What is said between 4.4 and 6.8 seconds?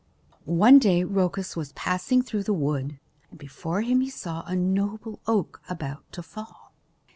a noble oak about to fall.